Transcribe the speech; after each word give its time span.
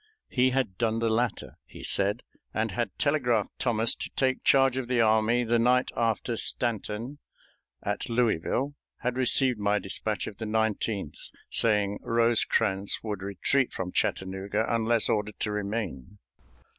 He 0.29 0.49
had 0.49 0.79
done 0.79 0.97
the 0.97 1.11
latter, 1.11 1.59
he 1.63 1.83
said, 1.83 2.23
and 2.55 2.71
had 2.71 2.89
telegraphed 2.97 3.51
Thomas 3.59 3.93
to 3.93 4.09
take 4.15 4.43
charge 4.43 4.75
of 4.75 4.87
the 4.87 4.99
army 4.99 5.43
the 5.43 5.59
night 5.59 5.91
after 5.95 6.37
Stanton, 6.37 7.19
at 7.83 8.09
Louisville, 8.09 8.73
had 9.01 9.15
received 9.15 9.59
my 9.59 9.77
dispatch 9.77 10.25
of 10.25 10.37
the 10.37 10.45
19th 10.45 11.29
saying 11.51 11.99
Rosecrans 12.01 12.97
would 13.03 13.21
retreat 13.21 13.71
from 13.73 13.91
Chattanooga 13.91 14.65
unless 14.67 15.07
ordered 15.07 15.39
to 15.41 15.51
remain. 15.51 16.17